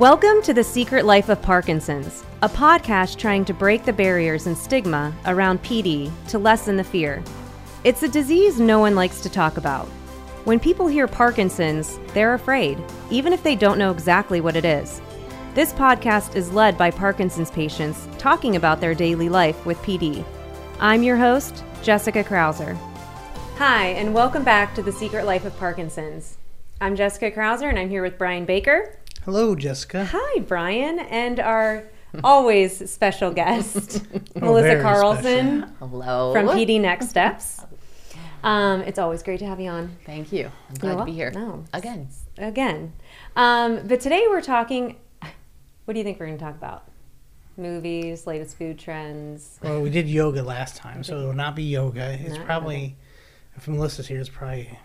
Welcome 0.00 0.40
to 0.44 0.54
The 0.54 0.64
Secret 0.64 1.04
Life 1.04 1.28
of 1.28 1.42
Parkinson's, 1.42 2.24
a 2.40 2.48
podcast 2.48 3.18
trying 3.18 3.44
to 3.44 3.52
break 3.52 3.84
the 3.84 3.92
barriers 3.92 4.46
and 4.46 4.56
stigma 4.56 5.14
around 5.26 5.62
PD 5.62 6.10
to 6.28 6.38
lessen 6.38 6.78
the 6.78 6.84
fear. 6.84 7.22
It's 7.84 8.02
a 8.02 8.08
disease 8.08 8.58
no 8.58 8.78
one 8.78 8.94
likes 8.94 9.20
to 9.20 9.28
talk 9.28 9.58
about. 9.58 9.84
When 10.46 10.58
people 10.58 10.86
hear 10.86 11.06
Parkinson's, 11.06 12.00
they're 12.14 12.32
afraid, 12.32 12.82
even 13.10 13.34
if 13.34 13.42
they 13.42 13.54
don't 13.54 13.76
know 13.76 13.90
exactly 13.90 14.40
what 14.40 14.56
it 14.56 14.64
is. 14.64 15.02
This 15.52 15.74
podcast 15.74 16.34
is 16.34 16.50
led 16.50 16.78
by 16.78 16.90
Parkinson's 16.90 17.50
patients 17.50 18.08
talking 18.16 18.56
about 18.56 18.80
their 18.80 18.94
daily 18.94 19.28
life 19.28 19.66
with 19.66 19.76
PD. 19.82 20.24
I'm 20.78 21.02
your 21.02 21.18
host, 21.18 21.62
Jessica 21.82 22.24
Krauser. 22.24 22.74
Hi, 23.58 23.88
and 23.88 24.14
welcome 24.14 24.44
back 24.44 24.74
to 24.76 24.82
The 24.82 24.92
Secret 24.92 25.26
Life 25.26 25.44
of 25.44 25.54
Parkinson's. 25.58 26.38
I'm 26.80 26.96
Jessica 26.96 27.30
Krauser, 27.30 27.68
and 27.68 27.78
I'm 27.78 27.90
here 27.90 28.02
with 28.02 28.16
Brian 28.16 28.46
Baker. 28.46 28.96
Hello, 29.24 29.54
Jessica. 29.54 30.06
Hi, 30.12 30.40
Brian, 30.40 30.98
and 30.98 31.38
our 31.40 31.84
always 32.24 32.90
special 32.90 33.30
guest, 33.32 34.04
Oh, 34.36 34.40
Melissa 34.40 34.62
very 34.68 34.82
Carlson 34.82 35.62
Hello. 35.78 36.32
from 36.32 36.46
PD 36.48 36.80
Next 36.80 37.08
Steps. 37.10 37.60
Um, 38.42 38.80
it's 38.82 38.98
always 38.98 39.22
great 39.22 39.38
to 39.40 39.46
have 39.46 39.60
you 39.60 39.68
on 39.68 39.96
Thank 40.06 40.32
you. 40.32 40.50
I'm 40.68 40.74
glad 40.76 40.90
You're 40.92 40.98
to 41.00 41.04
be 41.04 41.12
here. 41.12 41.30
No. 41.32 41.64
Again. 41.74 42.08
again. 42.38 42.94
Um, 43.36 43.86
but 43.86 44.00
today 44.00 44.24
we're 44.28 44.40
talking. 44.40 44.96
What 45.84 45.94
do 45.94 45.98
you 45.98 46.04
think 46.04 46.18
we're 46.18 46.26
going 46.26 46.38
to 46.38 46.44
talk 46.44 46.54
about? 46.54 46.84
Movies, 47.58 48.26
latest 48.26 48.56
food 48.56 48.78
trends. 48.78 49.58
Well, 49.62 49.82
we 49.82 49.90
did 49.90 50.08
yoga 50.08 50.42
last 50.42 50.76
time, 50.76 51.04
so 51.04 51.20
it 51.20 51.24
will 51.26 51.34
not 51.34 51.54
be 51.54 51.64
yoga. 51.64 52.12
It's 52.18 52.36
Not 52.36 52.46
probably, 52.46 52.96
if 53.56 53.68
Melissa's 53.68 54.06
here, 54.08 54.20
it's 54.20 54.28
probably 54.30 54.78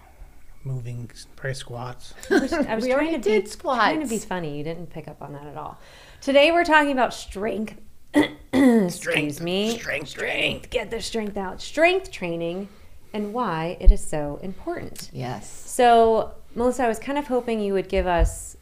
moving, 0.66 1.10
probably 1.36 1.54
squats. 1.54 2.14
I 2.30 2.40
was, 2.40 2.54
I 2.54 2.76
was 2.76 2.84
We 2.84 2.92
trying 2.92 3.08
already 3.10 3.12
to 3.24 3.30
be, 3.30 3.42
did 3.42 3.60
trying 3.60 4.02
to 4.02 4.08
be 4.08 4.18
funny. 4.18 4.58
You 4.58 4.64
didn't 4.64 4.90
pick 4.90 5.08
up 5.08 5.22
on 5.22 5.34
that 5.34 5.46
at 5.48 5.58
all. 5.58 5.80
Today 6.22 6.52
we're 6.52 6.66
talking 6.66 6.92
about 6.92 7.14
strength. 7.14 7.76
strength. 8.12 8.34
Excuse 8.54 9.42
me. 9.42 9.78
Strength, 9.78 10.10
Strength. 10.10 10.70
Get 10.70 10.90
the 10.90 11.02
strength 11.02 11.38
out. 11.38 11.62
Strength 11.62 12.12
training 12.12 12.68
and 13.14 13.34
why 13.34 13.78
it 13.80 13.92
is 13.92 14.06
so 14.06 14.40
important. 14.42 15.10
Yes. 15.14 15.50
So, 15.50 16.34
Melissa, 16.54 16.84
I 16.84 16.88
was 16.88 17.00
kind 17.00 17.18
of 17.18 17.28
hoping 17.28 17.62
you 17.62 17.74
would 17.74 17.88
give 17.88 18.08
us 18.08 18.58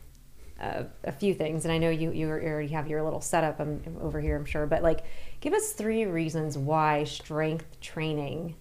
uh, 0.62 0.84
a 1.04 1.12
few 1.12 1.34
things, 1.34 1.66
and 1.66 1.72
I 1.72 1.78
know 1.78 1.90
you 1.90 2.12
you 2.12 2.30
already 2.30 2.68
have 2.70 2.88
your 2.88 3.02
little 3.04 3.20
setup 3.22 3.60
um, 3.60 3.82
over 4.00 4.22
here, 4.22 4.36
I'm 4.36 4.46
sure, 4.46 4.66
but 4.68 4.84
like, 4.84 5.04
give 5.42 5.54
us 5.54 5.72
three 5.74 6.06
reasons 6.06 6.58
why 6.58 7.04
strength 7.04 7.80
training 7.82 8.56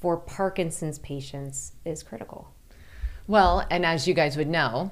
for 0.00 0.16
Parkinson's 0.16 0.98
patients 1.00 1.72
is 1.84 2.02
critical. 2.02 2.54
Well, 3.30 3.64
and 3.70 3.86
as 3.86 4.08
you 4.08 4.14
guys 4.14 4.36
would 4.36 4.48
know, 4.48 4.90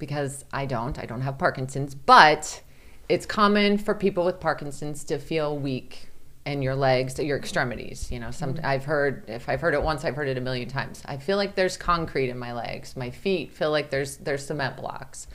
because 0.00 0.44
I 0.52 0.66
don't, 0.66 0.98
I 0.98 1.06
don't 1.06 1.20
have 1.20 1.38
Parkinson's, 1.38 1.94
but 1.94 2.60
it's 3.08 3.26
common 3.26 3.78
for 3.78 3.94
people 3.94 4.24
with 4.24 4.40
Parkinson's 4.40 5.04
to 5.04 5.20
feel 5.20 5.56
weak 5.56 6.08
in 6.44 6.62
your 6.62 6.74
legs, 6.74 7.16
your 7.20 7.38
extremities. 7.38 8.10
You 8.10 8.18
know, 8.18 8.32
some 8.32 8.58
I've 8.64 8.84
heard 8.86 9.30
if 9.30 9.48
I've 9.48 9.60
heard 9.60 9.72
it 9.72 9.84
once, 9.84 10.04
I've 10.04 10.16
heard 10.16 10.26
it 10.26 10.36
a 10.36 10.40
million 10.40 10.68
times. 10.68 11.00
I 11.06 11.16
feel 11.16 11.36
like 11.36 11.54
there's 11.54 11.76
concrete 11.76 12.28
in 12.28 12.38
my 12.38 12.52
legs. 12.52 12.96
My 12.96 13.10
feet 13.10 13.52
feel 13.52 13.70
like 13.70 13.90
there's 13.90 14.16
there's 14.16 14.44
cement 14.44 14.78
blocks. 14.78 15.28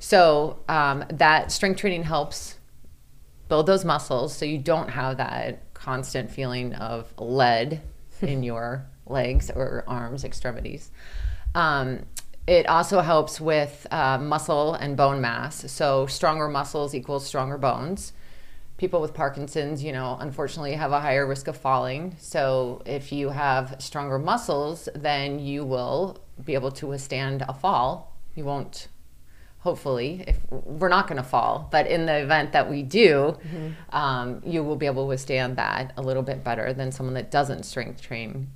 So 0.00 0.58
um, 0.68 1.04
that 1.10 1.52
strength 1.52 1.78
training 1.78 2.02
helps 2.02 2.56
build 3.48 3.66
those 3.66 3.84
muscles 3.84 4.36
so 4.36 4.44
you 4.44 4.58
don't 4.58 4.88
have 4.88 5.18
that 5.18 5.72
constant 5.74 6.28
feeling 6.28 6.74
of 6.74 7.14
lead 7.20 7.82
in 8.20 8.42
your 8.42 8.84
legs 9.06 9.48
or 9.48 9.84
arms, 9.86 10.24
extremities. 10.24 10.90
Um, 11.54 12.06
it 12.46 12.68
also 12.68 13.00
helps 13.00 13.40
with 13.40 13.86
uh, 13.90 14.18
muscle 14.18 14.74
and 14.74 14.96
bone 14.96 15.20
mass. 15.20 15.70
So, 15.70 16.06
stronger 16.06 16.48
muscles 16.48 16.94
equals 16.94 17.26
stronger 17.26 17.56
bones. 17.56 18.12
People 18.76 19.00
with 19.00 19.14
Parkinson's, 19.14 19.82
you 19.82 19.92
know, 19.92 20.18
unfortunately 20.20 20.72
have 20.74 20.92
a 20.92 21.00
higher 21.00 21.26
risk 21.26 21.48
of 21.48 21.56
falling. 21.56 22.16
So, 22.18 22.82
if 22.84 23.12
you 23.12 23.30
have 23.30 23.76
stronger 23.78 24.18
muscles, 24.18 24.88
then 24.94 25.38
you 25.38 25.64
will 25.64 26.18
be 26.44 26.54
able 26.54 26.72
to 26.72 26.86
withstand 26.88 27.44
a 27.48 27.54
fall. 27.54 28.14
You 28.34 28.44
won't 28.44 28.88
hopefully 29.64 30.22
if 30.26 30.36
we're 30.50 30.90
not 30.90 31.08
going 31.08 31.16
to 31.16 31.26
fall 31.26 31.68
but 31.72 31.86
in 31.86 32.04
the 32.04 32.18
event 32.18 32.52
that 32.52 32.68
we 32.68 32.82
do 32.82 33.34
um, 33.94 34.42
you 34.44 34.62
will 34.62 34.76
be 34.76 34.84
able 34.84 35.04
to 35.04 35.08
withstand 35.08 35.56
that 35.56 35.90
a 35.96 36.02
little 36.02 36.22
bit 36.22 36.44
better 36.44 36.74
than 36.74 36.92
someone 36.92 37.14
that 37.14 37.30
doesn't 37.30 37.62
strength 37.62 38.02
train 38.02 38.46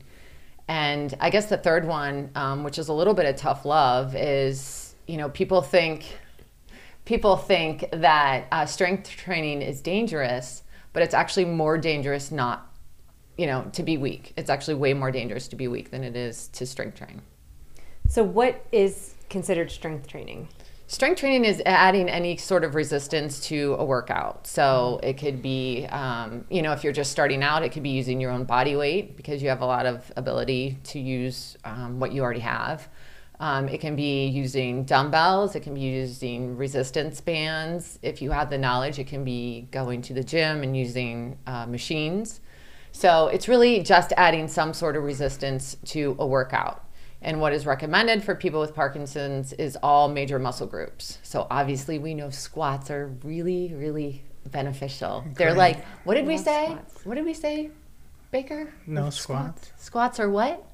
and 0.69 1.15
i 1.21 1.31
guess 1.31 1.47
the 1.47 1.57
third 1.57 1.87
one 1.87 2.31
um, 2.35 2.63
which 2.63 2.79
is 2.79 2.89
a 2.89 2.93
little 2.93 3.15
bit 3.15 3.27
of 3.27 3.37
tough 3.37 3.65
love 3.65 4.15
is 4.15 4.95
you 5.07 5.17
know 5.17 5.29
people 5.31 5.63
think 5.63 6.19
people 7.05 7.37
think 7.37 7.89
that 7.93 8.47
uh, 8.53 8.67
strength 8.67 9.11
training 9.11 9.63
is 9.63 9.81
dangerous 9.81 10.63
but 10.93 11.03
it's 11.03 11.15
actually 11.15 11.45
more 11.45 11.79
dangerous 11.79 12.31
not 12.31 12.73
you 13.37 13.47
know 13.47 13.65
to 13.73 13.83
be 13.83 13.97
weak 13.97 14.33
it's 14.37 14.51
actually 14.51 14.75
way 14.75 14.93
more 14.93 15.11
dangerous 15.11 15.49
to 15.49 15.57
be 15.57 15.69
weak 15.69 15.91
than 15.91 16.05
it 16.05 16.15
is 16.15 16.49
to 16.49 16.67
strength 16.67 16.99
train 16.99 17.23
So, 18.09 18.23
what 18.23 18.65
is 18.73 19.15
considered 19.29 19.71
strength 19.71 20.07
training? 20.07 20.49
Strength 20.91 21.21
training 21.21 21.45
is 21.45 21.61
adding 21.67 22.09
any 22.09 22.39
sort 22.39 22.65
of 22.65 22.75
resistance 22.75 23.41
to 23.41 23.77
a 23.79 23.85
workout. 23.85 24.47
So 24.47 24.99
it 25.03 25.19
could 25.19 25.43
be, 25.43 25.85
um, 25.91 26.47
you 26.49 26.63
know, 26.63 26.73
if 26.73 26.83
you're 26.83 26.95
just 26.95 27.13
starting 27.13 27.43
out, 27.43 27.63
it 27.63 27.73
could 27.73 27.83
be 27.83 27.91
using 27.91 28.23
your 28.23 28.31
own 28.31 28.45
body 28.45 28.75
weight 28.75 29.15
because 29.15 29.43
you 29.43 29.51
have 29.51 29.61
a 29.61 29.67
lot 29.67 29.85
of 29.85 30.11
ability 30.17 30.79
to 30.85 30.99
use 30.99 31.59
um, 31.65 32.01
what 32.01 32.13
you 32.13 32.23
already 32.23 32.41
have. 32.41 32.89
Um, 33.39 33.69
it 33.69 33.83
can 33.83 33.97
be 33.97 34.29
using 34.29 34.85
dumbbells, 34.85 35.55
it 35.55 35.61
can 35.61 35.75
be 35.75 35.81
using 35.81 36.57
resistance 36.57 37.21
bands. 37.21 37.99
If 38.01 38.23
you 38.23 38.31
have 38.31 38.49
the 38.49 38.57
knowledge, 38.57 38.99
it 38.99 39.09
can 39.09 39.25
be 39.25 39.69
going 39.71 40.01
to 40.03 40.15
the 40.15 40.25
gym 40.25 40.63
and 40.63 40.75
using 40.75 41.37
uh, 41.47 41.67
machines. 41.67 42.41
So 42.93 43.29
it's 43.29 43.47
really 43.47 43.83
just 43.83 44.15
adding 44.17 44.49
some 44.49 44.73
sort 44.73 44.97
of 44.97 45.05
resistance 45.05 45.77
to 45.85 46.17
a 46.19 46.27
workout. 46.27 46.88
And 47.21 47.41
what 47.41 47.53
is 47.53 47.67
recommended 47.67 48.23
for 48.23 48.35
people 48.35 48.61
with 48.61 48.75
Parkinson's 48.75 49.53
is 49.55 49.77
all 49.83 50.09
major 50.09 50.39
muscle 50.39 50.67
groups. 50.67 51.19
So 51.23 51.47
obviously, 51.51 51.99
we 51.99 52.15
know 52.15 52.31
squats 52.31 52.91
are 52.91 53.09
really, 53.25 53.75
really 53.75 54.23
beneficial. 54.51 55.25
They're 55.35 55.55
like, 55.55 55.85
what 56.05 56.15
did 56.15 56.27
we 56.27 56.39
say? 56.39 56.67
squats. 56.67 57.07
What 57.07 57.15
did 57.17 57.25
we 57.25 57.35
say, 57.35 57.71
Baker? 58.31 58.73
No 58.87 59.11
squats. 59.11 59.73
Squats 59.77 60.21
are 60.21 60.31
what? 60.31 60.65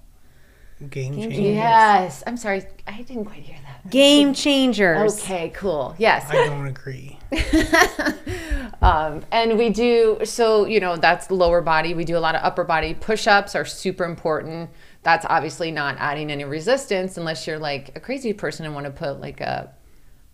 Game 0.90 1.14
Game 1.14 1.30
changer. 1.30 1.40
Yes. 1.40 2.22
I'm 2.26 2.36
sorry, 2.36 2.64
I 2.86 3.02
didn't 3.02 3.24
quite 3.24 3.42
hear 3.42 3.56
that. 3.62 3.90
Game 3.90 4.34
changers. 4.34 5.22
Okay, 5.22 5.50
cool. 5.50 5.94
Yes. 5.98 6.28
I 6.28 6.46
don't 6.46 6.66
agree. 6.66 7.18
um, 8.82 9.22
and 9.30 9.56
we 9.56 9.70
do 9.70 10.18
so 10.24 10.66
you 10.66 10.80
know 10.80 10.96
that's 10.96 11.30
lower 11.30 11.60
body 11.60 11.94
we 11.94 12.04
do 12.04 12.16
a 12.16 12.20
lot 12.20 12.34
of 12.34 12.42
upper 12.44 12.64
body 12.64 12.94
push-ups 12.94 13.54
are 13.54 13.64
super 13.64 14.04
important 14.04 14.70
that's 15.04 15.24
obviously 15.28 15.70
not 15.70 15.96
adding 15.98 16.30
any 16.30 16.44
resistance 16.44 17.16
unless 17.16 17.46
you're 17.46 17.58
like 17.58 17.96
a 17.96 18.00
crazy 18.00 18.32
person 18.32 18.66
and 18.66 18.74
want 18.74 18.86
to 18.86 18.92
put 18.92 19.20
like 19.20 19.40
a 19.40 19.72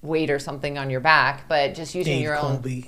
weight 0.03 0.31
or 0.31 0.39
something 0.39 0.79
on 0.79 0.89
your 0.89 1.01
back 1.01 1.47
but 1.49 1.75
just 1.75 1.95
using 1.95 2.15
Dave 2.15 2.23
your 2.23 2.39
own 2.39 2.85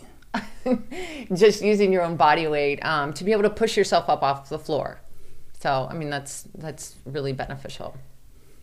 just 1.35 1.61
using 1.63 1.93
your 1.93 2.03
own 2.03 2.17
body 2.17 2.47
weight 2.47 2.83
um, 2.83 3.13
to 3.13 3.25
be 3.25 3.33
able 3.33 3.43
to 3.43 3.51
push 3.51 3.77
yourself 3.77 4.09
up 4.09 4.23
off 4.23 4.49
the 4.49 4.59
floor 4.59 4.99
so 5.61 5.87
i 5.91 5.95
mean 5.95 6.09
that's 6.09 6.49
that's 6.55 6.97
really 7.05 7.35
beneficial 7.35 7.95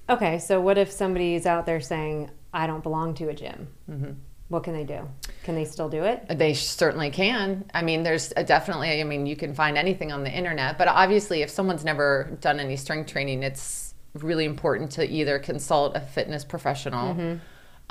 Okay, 0.09 0.40
so 0.40 0.59
what 0.59 0.80
if 0.80 0.91
somebody's 0.91 1.46
out 1.46 1.68
there 1.68 1.80
saying, 1.80 2.31
I 2.51 2.66
don't 2.66 2.81
belong 2.81 3.13
to 3.16 3.30
a 3.30 3.34
gym? 3.34 3.68
Mm-hmm. 3.90 4.12
What 4.50 4.64
can 4.64 4.74
they 4.74 4.84
do? 4.84 5.08
Can 5.44 5.56
they 5.56 5.64
still 5.64 5.90
do 5.90 6.04
it? 6.04 6.26
They 6.28 6.54
certainly 6.56 7.12
can. 7.12 7.70
I 7.74 7.84
mean, 7.84 8.04
there's 8.04 8.34
a 8.36 8.44
definitely, 8.44 9.00
I 9.00 9.04
mean, 9.04 9.26
you 9.28 9.36
can 9.36 9.54
find 9.54 9.78
anything 9.78 10.12
on 10.12 10.24
the 10.24 10.32
internet, 10.32 10.78
but 10.78 10.88
obviously, 10.88 11.44
if 11.44 11.50
someone's 11.52 11.86
never 11.86 12.38
done 12.42 12.60
any 12.60 12.76
strength 12.76 13.12
training, 13.12 13.44
it's 13.44 13.94
really 14.16 14.46
important 14.46 14.92
to 14.92 15.08
either 15.08 15.38
consult 15.38 15.96
a 15.96 16.00
fitness 16.00 16.44
professional. 16.44 17.40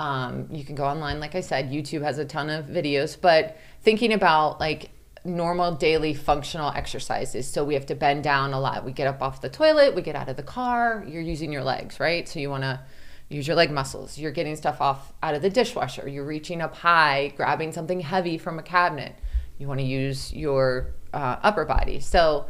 Um, 0.01 0.49
you 0.51 0.65
can 0.65 0.75
go 0.75 0.85
online, 0.85 1.21
like 1.21 1.35
I 1.35 1.41
said, 1.41 1.71
YouTube 1.71 2.03
has 2.03 2.19
a 2.19 2.25
ton 2.25 2.51
of 2.51 2.67
videos, 2.67 3.21
but 3.21 3.57
thinking 3.83 4.13
about 4.13 4.61
like 4.61 4.91
normal 5.25 5.73
daily 5.73 6.15
functional 6.15 6.71
exercises. 6.71 7.47
So 7.49 7.65
we 7.65 7.75
have 7.75 7.87
to 7.87 7.95
bend 7.95 8.25
down 8.25 8.53
a 8.53 8.61
lot. 8.61 8.85
We 8.85 8.93
get 8.93 9.07
up 9.07 9.23
off 9.23 9.41
the 9.41 9.49
toilet, 9.49 9.95
we 9.95 10.03
get 10.03 10.17
out 10.17 10.29
of 10.29 10.37
the 10.37 10.43
car, 10.43 11.05
you're 11.07 11.23
using 11.23 11.53
your 11.53 11.65
legs, 11.65 12.01
right? 12.01 12.29
So 12.29 12.39
you 12.41 12.51
want 12.51 12.63
to 12.65 12.81
use 13.29 13.47
your 13.47 13.57
leg 13.57 13.71
muscles. 13.71 14.19
You're 14.19 14.33
getting 14.33 14.57
stuff 14.57 14.81
off 14.81 15.13
out 15.23 15.35
of 15.35 15.43
the 15.43 15.51
dishwasher. 15.51 16.09
You're 16.09 16.25
reaching 16.25 16.61
up 16.61 16.75
high, 16.75 17.33
grabbing 17.37 17.73
something 17.73 18.01
heavy 18.01 18.39
from 18.39 18.59
a 18.59 18.63
cabinet. 18.63 19.15
You 19.59 19.69
want 19.69 19.81
to 19.81 19.87
use 19.87 20.33
your 20.33 20.95
uh, 21.13 21.37
upper 21.43 21.65
body. 21.65 22.01
So, 22.01 22.47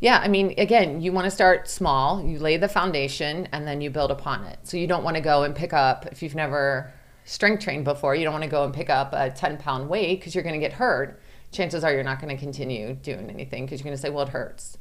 yeah, 0.00 0.20
I 0.22 0.28
mean, 0.28 0.54
again, 0.58 1.00
you 1.00 1.12
want 1.12 1.24
to 1.24 1.30
start 1.30 1.68
small. 1.68 2.24
You 2.24 2.38
lay 2.38 2.56
the 2.56 2.68
foundation 2.68 3.48
and 3.52 3.66
then 3.66 3.80
you 3.80 3.90
build 3.90 4.10
upon 4.10 4.44
it. 4.44 4.58
So 4.64 4.76
you 4.76 4.86
don't 4.86 5.04
want 5.04 5.16
to 5.16 5.22
go 5.22 5.44
and 5.44 5.54
pick 5.54 5.72
up 5.72 6.06
if 6.06 6.22
you've 6.22 6.34
never 6.34 6.92
strength 7.24 7.62
trained 7.62 7.84
before. 7.84 8.14
You 8.14 8.24
don't 8.24 8.32
want 8.32 8.44
to 8.44 8.50
go 8.50 8.64
and 8.64 8.74
pick 8.74 8.90
up 8.90 9.12
a 9.12 9.30
10 9.30 9.58
pound 9.58 9.88
weight 9.88 10.20
because 10.20 10.34
you're 10.34 10.44
going 10.44 10.58
to 10.58 10.60
get 10.60 10.74
hurt. 10.74 11.20
Chances 11.52 11.82
are 11.82 11.92
you're 11.92 12.04
not 12.04 12.20
going 12.20 12.34
to 12.34 12.40
continue 12.40 12.94
doing 12.94 13.30
anything 13.30 13.64
because 13.64 13.80
you're 13.80 13.84
going 13.84 13.96
to 13.96 14.00
say, 14.00 14.10
well, 14.10 14.24
it 14.24 14.30
hurts. 14.30 14.76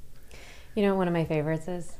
You 0.75 0.83
know 0.83 0.95
one 0.95 1.07
of 1.07 1.13
my 1.13 1.25
favorites 1.25 1.67
is? 1.67 1.93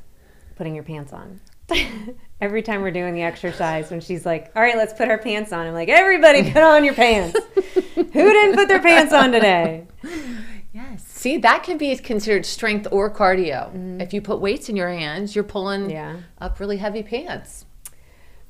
Putting 0.56 0.74
your 0.74 0.84
pants 0.84 1.12
on. 1.12 1.40
Every 2.40 2.62
time 2.62 2.82
we're 2.82 2.90
doing 2.92 3.14
the 3.14 3.22
exercise, 3.22 3.90
when 3.90 4.00
she's 4.00 4.24
like, 4.24 4.52
"All 4.54 4.62
right, 4.62 4.76
let's 4.76 4.92
put 4.92 5.08
our 5.08 5.18
pants 5.18 5.52
on," 5.52 5.66
I'm 5.66 5.74
like, 5.74 5.88
"Everybody, 5.88 6.50
put 6.52 6.62
on 6.62 6.84
your 6.84 6.94
pants." 6.94 7.38
Who 7.94 8.04
didn't 8.04 8.54
put 8.54 8.68
their 8.68 8.80
pants 8.80 9.12
on 9.12 9.32
today? 9.32 9.86
Yes. 10.72 11.02
See, 11.04 11.38
that 11.38 11.64
can 11.64 11.76
be 11.78 11.96
considered 11.96 12.46
strength 12.46 12.86
or 12.92 13.10
cardio. 13.12 13.68
Mm-hmm. 13.70 14.00
If 14.00 14.12
you 14.14 14.20
put 14.22 14.40
weights 14.40 14.68
in 14.68 14.76
your 14.76 14.90
hands, 14.90 15.34
you're 15.34 15.42
pulling 15.44 15.90
Yeah. 15.90 16.18
up 16.40 16.60
really 16.60 16.76
heavy 16.76 17.02
pants. 17.02 17.64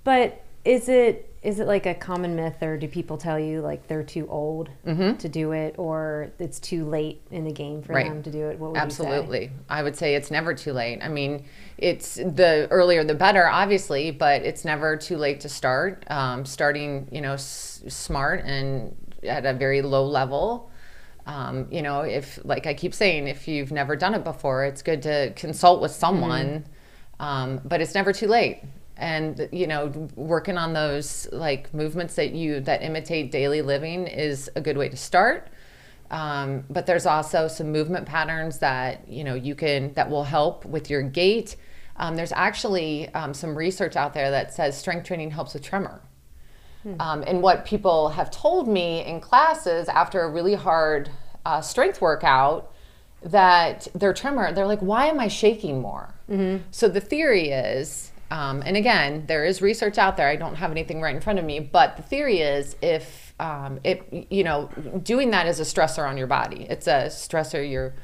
But 0.05 0.43
is 0.65 0.89
it 0.89 1.35
is 1.49 1.61
it 1.61 1.67
like 1.67 1.87
a 1.87 1.95
common 1.95 2.37
myth, 2.37 2.63
or 2.63 2.77
do 2.77 2.87
people 2.87 3.17
tell 3.17 3.39
you 3.39 3.63
like 3.63 3.89
they're 3.89 4.03
too 4.03 4.29
old 4.29 4.69
to 4.85 5.29
do 5.31 5.53
it, 5.53 5.75
or 5.79 6.31
it's 6.39 6.61
too 6.61 6.85
late 6.85 7.23
in 7.31 7.45
the 7.45 7.53
game 7.53 7.81
for 7.83 7.95
Right. 7.95 8.07
them 8.07 8.23
to 8.23 8.31
do 8.31 8.49
it? 8.51 8.59
What 8.59 8.73
would? 8.73 8.77
Absolutely. 8.79 9.51
I 9.71 9.83
would 9.83 9.97
say 9.97 10.15
it's 10.15 10.31
never 10.31 10.53
too 10.53 10.75
late. 10.75 11.01
I 11.03 11.09
mean, 11.09 11.47
it's 11.79 12.17
the 12.17 12.69
earlier 12.71 13.03
the 13.03 13.15
better, 13.15 13.49
obviously, 13.49 14.11
but 14.11 14.43
it's 14.43 14.63
never 14.67 14.95
too 14.97 15.17
late 15.17 15.41
to 15.41 15.49
start. 15.49 16.05
Um, 16.11 16.45
starting, 16.45 17.09
you 17.11 17.23
know, 17.23 17.33
s- 17.33 17.83
smart 17.89 18.45
and 18.45 18.95
at 19.23 19.47
a 19.47 19.55
very 19.55 19.81
low 19.81 20.05
level. 20.05 20.71
Um, 21.27 21.67
you 21.71 21.81
know, 21.81 22.03
if, 22.03 22.39
like 22.45 22.67
I 22.67 22.75
keep 22.75 22.95
saying, 22.95 23.27
if 23.27 23.49
you've 23.49 23.73
never 23.73 23.97
done 23.97 24.15
it 24.15 24.23
before, 24.23 24.65
it's 24.67 24.83
good 24.83 25.01
to 25.03 25.33
consult 25.35 25.81
with 25.81 25.93
someone, 25.93 26.67
um, 27.21 27.61
but 27.65 27.81
it's 27.81 27.95
never 27.95 28.13
too 28.13 28.29
late. 28.29 28.63
And, 28.99 29.49
you 29.53 29.67
know, 29.67 30.09
working 30.17 30.59
on 30.59 30.73
those 30.73 31.29
like 31.33 31.73
movements 31.73 32.17
that 32.17 32.33
you, 32.33 32.61
that 32.61 32.83
imitate 32.83 33.31
daily 33.31 33.63
living 33.63 34.07
is 34.07 34.51
a 34.57 34.61
good 34.61 34.77
way 34.77 34.89
to 34.89 34.97
start. 34.97 35.49
Um, 36.11 36.65
but 36.71 36.87
there's 36.87 37.07
also 37.07 37.49
some 37.49 37.71
movement 37.71 38.07
patterns 38.07 38.59
that 38.59 39.07
you 39.09 39.25
know 39.25 39.35
you 39.35 39.55
can 39.55 39.93
that 39.93 40.09
will 40.09 40.25
help 40.25 40.65
with 40.65 40.89
your 40.89 41.03
gait. 41.03 41.57
Um, 41.97 42.17
there's 42.17 42.33
actually 42.33 43.09
um, 43.15 43.35
some 43.35 43.57
research 43.57 43.95
out 43.95 44.15
there 44.15 44.31
that 44.31 44.55
says 44.55 44.77
strength 44.79 45.07
training 45.07 45.31
helps 45.31 45.55
with 45.55 45.63
tremor. 45.63 46.01
Um, 47.01 47.25
and 47.27 47.43
what 47.43 47.67
people 47.67 48.09
have 48.11 48.31
told 48.31 48.69
me 48.69 49.05
in 49.05 49.21
classes 49.21 49.89
after 49.89 50.23
a 50.23 50.31
really 50.31 50.55
hard 50.55 51.11
uh, 51.45 51.61
strength 51.61 52.01
workout 52.01 52.73
that 53.23 53.89
their 53.95 54.15
tremor, 54.15 54.53
they're 54.53 54.67
like, 54.67 54.79
why 54.81 55.07
am 55.07 55.19
I 55.21 55.29
shaking 55.29 55.81
more? 55.81 56.15
So 56.71 56.89
the 56.89 57.01
theory 57.01 57.49
is, 57.51 58.13
um, 58.31 58.63
and 58.67 58.77
again, 58.77 59.25
there 59.27 59.45
is 59.45 59.63
research 59.63 59.99
out 59.99 60.17
there. 60.17 60.29
I 60.29 60.37
don't 60.37 60.57
have 60.57 60.71
anything 60.71 61.01
right 61.01 61.15
in 61.15 61.21
front 61.21 61.39
of 61.39 61.45
me, 61.45 61.61
but 61.61 61.97
the 61.97 62.03
theory 62.03 62.41
is 62.41 62.77
if 62.83 63.35
um, 63.41 63.81
it, 63.85 64.27
you 64.31 64.45
know, 64.45 64.69
doing 65.03 65.31
that 65.31 65.47
is 65.47 65.61
a 65.61 65.63
stressor 65.63 66.09
on 66.09 66.17
your 66.17 66.27
body. 66.27 66.67
It's 66.69 66.87
a 66.87 67.07
stressor. 67.07 67.69
Your 67.69 67.95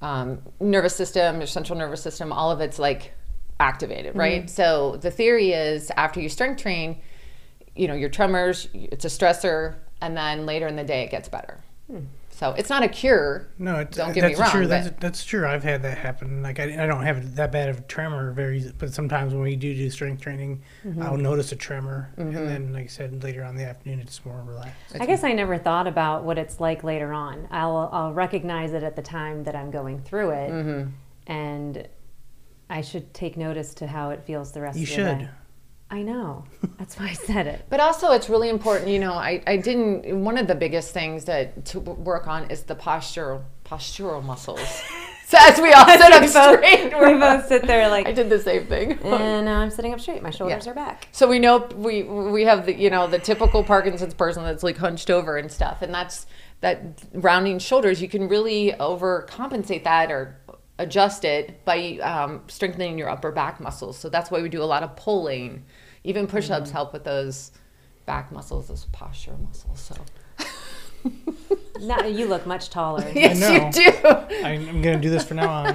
um, 0.00 0.40
nervous 0.60 0.96
system, 0.96 1.38
your 1.38 1.46
central 1.46 1.78
nervous 1.78 2.02
system, 2.02 2.32
all 2.32 2.50
of 2.50 2.60
it's 2.60 2.78
like 2.78 3.12
activated, 3.58 4.16
right? 4.16 4.48
So 4.48 4.96
the 4.96 5.10
theory 5.10 5.52
is 5.52 5.90
after 5.96 6.20
you 6.20 6.28
strength 6.30 6.62
train, 6.62 7.00
you 7.76 7.86
know, 7.86 7.94
your 7.94 8.08
tremors, 8.08 8.68
it's 8.72 9.04
a 9.04 9.08
stressor, 9.08 9.76
and 10.00 10.16
then 10.16 10.46
later 10.46 10.66
in 10.66 10.76
the 10.76 10.84
day 10.84 11.02
it 11.02 11.10
gets 11.10 11.28
better. 11.28 11.60
So 12.40 12.52
it's 12.52 12.70
not 12.70 12.82
a 12.82 12.88
cure. 12.88 13.46
No, 13.58 13.80
it's, 13.80 13.98
Don't 13.98 14.14
get 14.14 14.22
that's 14.22 14.38
me 14.38 14.42
wrong, 14.42 14.50
true. 14.50 14.62
but- 14.62 14.68
That's, 14.70 14.96
that's 14.98 15.24
true. 15.26 15.46
I've 15.46 15.62
had 15.62 15.82
that 15.82 15.98
happen. 15.98 16.42
Like 16.42 16.58
I, 16.58 16.84
I 16.84 16.86
don't 16.86 17.02
have 17.02 17.36
that 17.36 17.52
bad 17.52 17.68
of 17.68 17.80
a 17.80 17.82
tremor 17.82 18.32
very, 18.32 18.72
but 18.78 18.94
sometimes 18.94 19.34
when 19.34 19.42
we 19.42 19.56
do 19.56 19.74
do 19.74 19.90
strength 19.90 20.22
training, 20.22 20.62
Mm-hmm. 20.86 21.02
I'll 21.02 21.18
notice 21.18 21.52
a 21.52 21.56
tremor, 21.56 22.08
and 22.16 22.34
then 22.34 22.72
like 22.72 22.84
I 22.84 22.86
said 22.86 23.22
later 23.22 23.44
on 23.44 23.50
in 23.50 23.56
the 23.56 23.64
afternoon, 23.68 24.00
it's 24.00 24.24
more 24.24 24.42
relaxed. 24.46 24.96
I 24.98 25.04
guess 25.04 25.22
I 25.22 25.32
never 25.34 25.58
thought 25.58 25.86
about 25.86 26.24
what 26.24 26.38
it's 26.38 26.58
like 26.58 26.82
later 26.82 27.12
on. 27.12 27.46
I'll 27.50 27.90
I'll 27.92 28.14
recognize 28.14 28.72
it 28.72 28.82
at 28.82 28.96
the 28.96 29.02
time 29.02 29.44
that 29.44 29.54
I'm 29.54 29.70
going 29.70 30.00
through 30.00 30.30
it, 30.30 30.50
Mm-hmm. 30.50 30.90
and 31.30 31.86
I 32.70 32.80
should 32.80 33.12
take 33.12 33.36
notice 33.36 33.74
to 33.74 33.86
how 33.86 34.08
it 34.10 34.22
feels 34.24 34.52
the 34.52 34.62
rest 34.62 34.78
You 34.78 34.84
of 34.84 34.88
the 34.88 34.94
should. 34.94 35.18
day. 35.18 35.28
I 35.90 36.02
know. 36.02 36.44
That's 36.78 36.98
why 36.98 37.08
I 37.08 37.12
said 37.14 37.46
it. 37.48 37.66
But 37.68 37.80
also, 37.80 38.12
it's 38.12 38.28
really 38.28 38.48
important. 38.48 38.88
You 38.90 39.00
know, 39.00 39.14
I, 39.14 39.42
I 39.46 39.56
didn't. 39.56 40.22
One 40.24 40.38
of 40.38 40.46
the 40.46 40.54
biggest 40.54 40.94
things 40.94 41.24
that 41.24 41.64
to 41.66 41.80
work 41.80 42.28
on 42.28 42.48
is 42.50 42.62
the 42.62 42.76
postural 42.76 43.42
postural 43.64 44.22
muscles. 44.22 44.60
so 45.26 45.36
as 45.40 45.60
we 45.60 45.72
all 45.72 45.86
sit 45.86 46.12
up 46.12 46.24
straight, 46.28 46.84
we 46.94 47.18
both 47.18 47.46
sit 47.46 47.66
there 47.66 47.88
like 47.88 48.06
I 48.06 48.12
did 48.12 48.30
the 48.30 48.38
same 48.38 48.66
thing. 48.66 48.92
and 49.04 49.44
now 49.46 49.60
I'm 49.60 49.70
sitting 49.70 49.92
up 49.92 50.00
straight. 50.00 50.22
My 50.22 50.30
shoulders 50.30 50.64
Yeah. 50.64 50.72
are 50.72 50.74
back. 50.74 51.08
So 51.12 51.26
we 51.28 51.40
know 51.40 51.68
we 51.74 52.04
we 52.04 52.44
have 52.44 52.66
the 52.66 52.74
you 52.74 52.90
know 52.90 53.08
the 53.08 53.18
typical 53.18 53.64
Parkinson's 53.64 54.14
person 54.14 54.44
that's 54.44 54.62
like 54.62 54.76
hunched 54.76 55.10
over 55.10 55.38
and 55.38 55.50
stuff, 55.50 55.82
and 55.82 55.92
that's 55.92 56.26
that 56.60 56.82
rounding 57.14 57.58
shoulders. 57.58 58.00
You 58.02 58.08
can 58.08 58.28
really 58.28 58.72
overcompensate 58.78 59.84
that 59.84 60.12
or 60.12 60.36
adjust 60.80 61.24
it 61.24 61.64
by 61.64 61.98
um, 61.98 62.42
strengthening 62.48 62.98
your 62.98 63.08
upper 63.08 63.30
back 63.30 63.60
muscles. 63.60 63.98
So 63.98 64.08
that's 64.08 64.30
why 64.30 64.40
we 64.42 64.48
do 64.48 64.62
a 64.62 64.64
lot 64.64 64.82
of 64.82 64.96
pulling. 64.96 65.64
Even 66.02 66.26
push-ups 66.26 66.70
help 66.70 66.92
with 66.92 67.04
those 67.04 67.52
back 68.06 68.32
muscles, 68.32 68.68
those 68.68 68.86
posture 68.86 69.36
muscles. 69.36 69.80
So 69.80 69.94
Now 71.80 72.04
you 72.06 72.26
look 72.26 72.46
much 72.46 72.70
taller. 72.70 73.08
yes, 73.14 73.40
know. 73.40 73.52
you 73.52 73.72
do. 73.72 74.08
I, 74.44 74.50
I'm 74.50 74.82
gonna 74.82 75.00
do 75.00 75.10
this 75.10 75.24
from 75.24 75.38
now 75.38 75.50
on. 75.50 75.74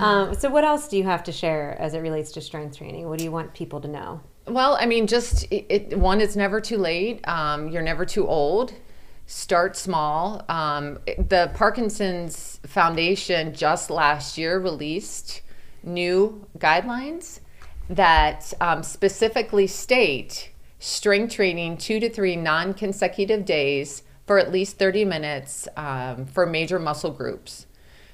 um, 0.00 0.34
so 0.34 0.48
what 0.48 0.64
else 0.64 0.88
do 0.88 0.96
you 0.96 1.04
have 1.04 1.24
to 1.24 1.32
share 1.32 1.76
as 1.80 1.94
it 1.94 1.98
relates 1.98 2.32
to 2.32 2.40
strength 2.40 2.78
training? 2.78 3.08
What 3.08 3.18
do 3.18 3.24
you 3.24 3.32
want 3.32 3.54
people 3.54 3.80
to 3.80 3.88
know? 3.88 4.20
Well, 4.46 4.76
I 4.78 4.86
mean, 4.86 5.06
just 5.06 5.44
it, 5.50 5.66
it, 5.68 5.98
one, 5.98 6.20
it's 6.20 6.36
never 6.36 6.60
too 6.60 6.76
late. 6.76 7.26
Um, 7.26 7.68
you're 7.68 7.82
never 7.82 8.04
too 8.04 8.28
old. 8.28 8.74
Start 9.26 9.76
small. 9.76 10.44
Um, 10.48 10.98
the 11.06 11.50
Parkinson's 11.54 12.60
Foundation 12.66 13.54
just 13.54 13.90
last 13.90 14.36
year 14.36 14.58
released 14.58 15.40
new 15.82 16.46
guidelines 16.58 17.40
that 17.88 18.52
um, 18.60 18.82
specifically 18.82 19.66
state 19.66 20.50
strength 20.78 21.34
training 21.34 21.78
two 21.78 22.00
to 22.00 22.10
three 22.10 22.36
non 22.36 22.74
consecutive 22.74 23.44
days 23.44 24.02
for 24.26 24.38
at 24.38 24.52
least 24.52 24.78
30 24.78 25.04
minutes 25.04 25.68
um, 25.76 26.26
for 26.26 26.46
major 26.46 26.78
muscle 26.78 27.10
groups. 27.10 27.66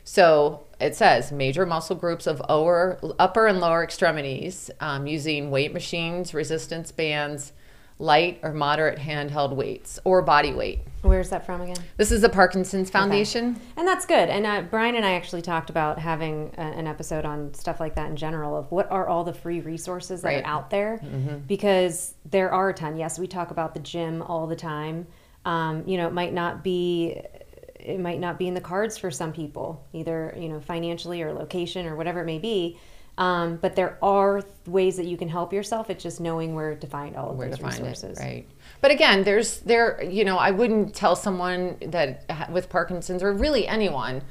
So 0.05 0.65
it 0.81 0.95
says 0.97 1.31
major 1.31 1.67
muscle 1.67 1.97
groups 1.97 2.27
of 2.27 2.43
upper 2.49 3.47
and 3.47 3.61
lower 3.61 3.85
extremities 3.85 4.71
um, 4.81 5.07
using 5.07 5.51
weight 5.51 5.73
machines, 5.73 6.35
resistance 6.35 6.91
bands, 6.91 7.53
light 8.01 8.41
or 8.43 8.53
moderate 8.53 8.99
handheld 8.99 9.55
weights, 9.55 10.01
or 10.05 10.23
body 10.23 10.53
weight. 10.53 10.81
Where's 11.03 11.29
that 11.31 11.45
from 11.47 11.61
again? 11.61 11.77
This 11.99 12.11
is 12.11 12.23
the 12.23 12.29
Parkinson's 12.29 12.91
Foundation. 12.91 13.61
And 13.77 13.87
that's 13.87 14.05
good. 14.07 14.29
And 14.29 14.45
uh, 14.47 14.63
Brian 14.63 14.95
and 14.97 15.05
I 15.05 15.13
actually 15.13 15.43
talked 15.43 15.71
about 15.71 15.99
having 15.99 16.51
a, 16.59 16.61
an 16.63 16.87
episode 16.87 17.25
on 17.25 17.55
stuff 17.55 17.79
like 17.79 17.95
that 17.97 18.11
in 18.11 18.17
general 18.17 18.57
of 18.57 18.71
what 18.73 18.91
are 18.91 19.07
all 19.07 19.23
the 19.23 19.33
free 19.35 19.61
resources 19.61 20.23
that 20.23 20.29
Right. 20.29 20.43
are 20.45 20.47
out 20.47 20.71
there 20.71 20.99
because 21.47 22.15
there 22.31 22.51
are 22.53 22.71
a 22.71 22.75
ton. 22.75 22.97
Yes, 22.97 23.19
we 23.19 23.27
talk 23.27 23.51
about 23.51 23.75
the 23.75 23.81
gym 23.81 24.23
all 24.23 24.47
the 24.47 24.57
time. 24.57 25.07
Um, 25.45 25.85
you 25.87 25.97
know, 25.97 26.07
it 26.07 26.13
might 26.13 26.33
not 26.33 26.65
be 26.65 27.21
it 27.79 27.99
might 27.99 28.21
not 28.21 28.39
be 28.39 28.47
in 28.47 28.53
the 28.53 28.61
cards 28.61 28.99
for 28.99 29.11
some 29.11 29.33
people, 29.33 29.83
either 29.95 30.35
you 30.39 30.49
know 30.49 30.61
financially 30.61 31.23
or 31.23 31.33
location 31.33 31.87
or 31.87 31.97
whatever 31.97 32.21
it 32.21 32.27
may 32.27 32.39
be. 32.39 32.79
Um, 33.19 33.57
but 33.57 33.77
there 33.77 33.99
are 34.03 34.43
ways 34.67 34.97
that 34.97 35.05
you 35.07 35.17
can 35.19 35.29
help 35.29 35.53
yourself. 35.53 35.91
It's 35.91 36.03
just 36.03 36.21
knowing 36.21 36.55
where 36.55 36.75
to 36.75 36.87
find 36.87 37.17
all 37.17 37.31
of 37.31 37.37
where 37.37 37.51
find 37.53 37.65
resources. 37.79 38.19
it, 38.19 38.23
right? 38.23 38.49
But 38.81 38.91
again, 38.93 39.25
there's 39.25 39.59
there, 39.61 40.03
you 40.03 40.25
know, 40.25 40.39
I 40.39 40.51
wouldn't 40.53 40.95
tell 40.95 41.17
someone 41.17 41.77
that 41.83 42.25
with 42.51 42.71
Parkinson's 42.71 43.23
or 43.23 43.33
really 43.33 43.67
anyone, 43.69 44.23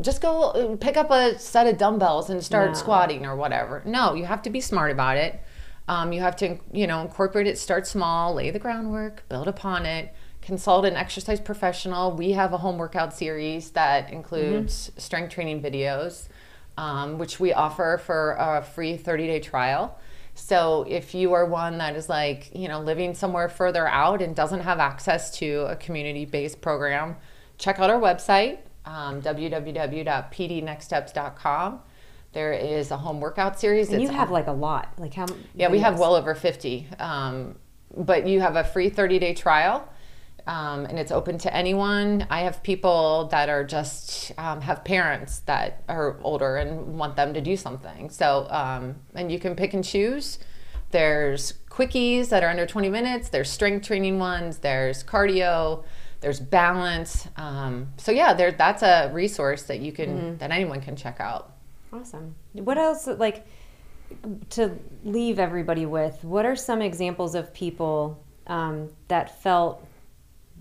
just 0.00 0.22
go 0.22 0.42
uh, 0.50 0.76
pick 0.76 0.96
up 0.96 1.10
a 1.10 1.38
set 1.38 1.66
of 1.66 1.76
dumbbells 1.76 2.30
and 2.30 2.42
start 2.44 2.68
No. 2.70 2.74
squatting 2.74 3.26
or 3.26 3.34
whatever. 3.34 3.82
No, 3.84 4.14
you 4.14 4.26
have 4.26 4.42
to 4.42 4.50
be 4.50 4.60
smart 4.60 4.92
about 4.92 5.16
it. 5.16 5.40
Um, 5.88 6.12
you 6.12 6.20
have 6.20 6.36
to, 6.36 6.58
you 6.72 6.86
know, 6.86 7.00
incorporate 7.00 7.48
it. 7.48 7.58
Start 7.58 7.84
small, 7.86 8.32
lay 8.34 8.50
the 8.50 8.60
groundwork, 8.60 9.28
build 9.28 9.48
upon 9.48 9.86
it. 9.86 10.14
Consult 10.40 10.84
an 10.86 10.94
exercise 10.94 11.40
professional. 11.40 12.12
We 12.12 12.32
have 12.32 12.52
a 12.52 12.58
home 12.58 12.78
workout 12.78 13.12
series 13.12 13.72
that 13.72 14.10
includes 14.10 14.90
strength 14.96 15.34
training 15.34 15.60
videos, 15.62 16.28
um, 16.80 17.18
which 17.18 17.38
we 17.38 17.52
offer 17.52 18.00
for 18.02 18.36
a 18.38 18.62
free 18.62 18.96
30 18.96 19.26
day 19.26 19.38
trial. 19.38 19.98
So 20.34 20.86
if 20.88 21.14
you 21.14 21.34
are 21.34 21.44
one 21.44 21.76
that 21.78 21.94
is 21.94 22.08
like, 22.08 22.50
you 22.54 22.66
know, 22.68 22.80
living 22.80 23.14
somewhere 23.14 23.50
further 23.50 23.86
out 23.86 24.22
and 24.22 24.34
doesn't 24.34 24.60
have 24.60 24.78
access 24.78 25.30
to 25.38 25.66
a 25.68 25.76
community 25.76 26.24
based 26.24 26.62
program, 26.62 27.16
check 27.58 27.78
out 27.78 27.90
our 27.90 28.00
website, 28.00 28.60
um, 28.86 29.20
www.pdnextsteps.com. 29.20 31.80
There 32.32 32.54
is 32.54 32.90
a 32.90 32.96
home 32.96 33.20
workout 33.20 33.60
series. 33.60 33.92
And 33.92 34.00
you 34.00 34.08
have 34.08 34.30
like 34.30 34.46
a 34.46 34.52
lot. 34.52 34.94
Like 34.96 35.12
how? 35.12 35.26
yeah, 35.54 35.68
we 35.68 35.80
have 35.80 35.98
well 35.98 36.14
over 36.14 36.34
50. 36.34 36.88
Um, 36.98 37.56
but 37.94 38.26
you 38.26 38.40
have 38.40 38.56
a 38.56 38.64
free 38.64 38.88
30 38.88 39.18
day 39.18 39.34
trial. 39.34 39.86
Um, 40.46 40.86
and 40.86 40.98
it's 40.98 41.12
open 41.12 41.38
to 41.38 41.54
anyone. 41.54 42.26
I 42.30 42.40
have 42.40 42.62
people 42.62 43.28
that 43.30 43.48
are 43.48 43.64
just 43.64 44.32
um, 44.38 44.60
have 44.60 44.84
parents 44.84 45.40
that 45.40 45.82
are 45.88 46.18
older 46.22 46.56
and 46.56 46.98
want 46.98 47.16
them 47.16 47.34
to 47.34 47.40
do 47.40 47.56
something. 47.56 48.10
So, 48.10 48.46
um, 48.50 48.96
and 49.14 49.30
you 49.30 49.38
can 49.38 49.54
pick 49.54 49.74
and 49.74 49.84
choose. 49.84 50.38
There's 50.90 51.54
quickies 51.68 52.30
that 52.30 52.42
are 52.42 52.48
under 52.48 52.66
20 52.66 52.88
minutes. 52.88 53.28
There's 53.28 53.50
strength 53.50 53.86
training 53.86 54.18
ones. 54.18 54.58
There's 54.58 55.04
cardio. 55.04 55.84
There's 56.20 56.40
balance. 56.40 57.28
Um, 57.36 57.92
so 57.96 58.12
yeah, 58.12 58.34
there 58.34 58.52
that's 58.52 58.82
a 58.82 59.10
resource 59.12 59.62
that 59.64 59.80
you 59.80 59.92
can 59.92 60.36
that 60.38 60.50
anyone 60.50 60.80
can 60.80 60.96
check 60.96 61.18
out. 61.20 61.54
Awesome. 61.92 62.34
What 62.52 62.78
else, 62.78 63.06
like, 63.06 63.46
to 64.50 64.76
leave 65.04 65.38
everybody 65.38 65.86
with, 65.86 66.22
what 66.24 66.44
are 66.44 66.56
some 66.56 66.82
examples 66.82 67.34
of 67.34 67.52
people 67.52 68.22
um, 68.46 68.90
that 69.08 69.42
felt 69.42 69.86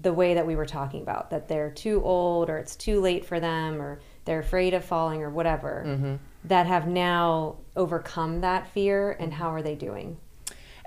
the 0.01 0.13
way 0.13 0.33
that 0.33 0.45
we 0.47 0.55
were 0.55 0.65
talking 0.65 1.01
about, 1.01 1.29
that 1.31 1.47
they're 1.47 1.71
too 1.71 2.01
old 2.03 2.49
or 2.49 2.57
it's 2.57 2.75
too 2.75 3.01
late 3.01 3.25
for 3.25 3.39
them 3.39 3.81
or 3.81 3.99
they're 4.25 4.39
afraid 4.39 4.73
of 4.73 4.83
falling 4.85 5.21
or 5.21 5.29
whatever, 5.29 6.17
that 6.45 6.67
have 6.67 6.87
now 6.87 7.55
overcome 7.75 8.41
that 8.41 8.67
fear 8.73 9.11
and 9.19 9.33
how 9.33 9.49
are 9.53 9.61
they 9.61 9.75
doing? 9.75 10.17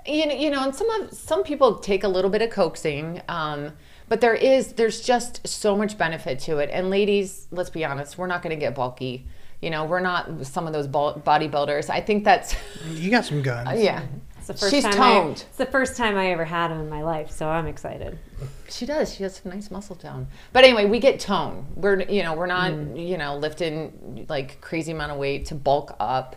you 0.05 0.25
know, 0.27 0.33
you 0.35 0.49
know, 0.49 0.61
and 0.63 0.75
some 0.75 0.89
of 0.89 1.13
some 1.13 1.43
people 1.43 1.75
take 1.75 2.03
a 2.03 2.07
little 2.09 2.29
bit 2.29 2.41
of 2.41 2.49
coaxing, 2.49 3.21
um, 3.29 3.71
but 4.09 4.19
there 4.19 4.33
is 4.33 4.73
there's 4.73 4.99
just 5.01 5.47
so 5.47 5.77
much 5.77 5.97
benefit 5.97 6.39
to 6.39 6.57
it. 6.57 6.69
And 6.73 6.89
ladies, 6.89 7.47
let's 7.51 7.69
be 7.69 7.85
honest, 7.85 8.17
we're 8.17 8.27
not 8.27 8.41
going 8.41 8.53
to 8.53 8.59
get 8.59 8.75
bulky. 8.75 9.25
You 9.61 9.69
know, 9.69 9.85
we're 9.85 10.01
not 10.01 10.45
some 10.45 10.67
of 10.67 10.73
those 10.73 10.89
bodybuilders. 10.89 11.89
I 11.89 12.01
think 12.01 12.25
that's 12.25 12.53
You 12.91 13.09
got 13.11 13.23
some 13.23 13.41
guns. 13.41 13.81
yeah. 13.81 14.03
It's 14.43 14.59
the 14.59 14.65
first 14.65 14.73
She's 14.73 14.83
time 14.83 14.93
toned. 14.93 15.37
I, 15.37 15.47
it's 15.47 15.57
the 15.57 15.65
first 15.65 15.95
time 15.95 16.17
I 16.17 16.31
ever 16.31 16.43
had 16.43 16.67
them 16.67 16.81
in 16.81 16.89
my 16.89 17.01
life, 17.01 17.31
so 17.31 17.47
I'm 17.47 17.65
excited. 17.65 18.19
She 18.67 18.85
does. 18.85 19.13
She 19.13 19.23
has 19.23 19.37
some 19.37 19.53
nice 19.53 19.71
muscle 19.71 19.95
tone. 19.95 20.27
But 20.51 20.65
anyway, 20.65 20.83
we 20.83 20.99
get 20.99 21.21
tone. 21.21 21.65
We're 21.75 22.01
you 22.01 22.23
know 22.23 22.33
we're 22.33 22.47
not 22.47 22.97
you 22.97 23.17
know 23.17 23.37
lifting 23.37 24.25
like 24.27 24.59
crazy 24.59 24.91
amount 24.91 25.13
of 25.13 25.17
weight 25.17 25.45
to 25.45 25.55
bulk 25.55 25.95
up. 25.97 26.35